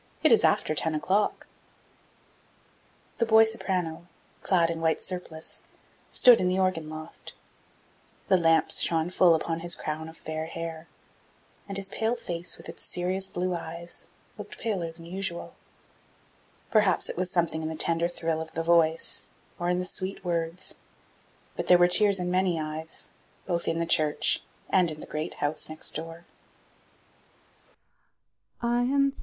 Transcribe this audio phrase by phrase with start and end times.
[0.23, 1.45] It is after ten o'clock."
[3.17, 4.07] The boy soprano,
[4.41, 5.61] clad in white surplice,
[6.09, 7.33] stood in the organ loft.
[8.27, 10.87] The lamps shone full upon his crown of fair hair,
[11.67, 14.07] and his pale face, with its serious blue eyes,
[14.39, 15.53] looked paler than usual.
[16.71, 19.29] Perhaps it was something in the tender thrill of the voice,
[19.59, 20.73] or in the sweet words,
[21.55, 23.09] but there were tears in many eyes,
[23.45, 26.25] both in the church and in the great house next door.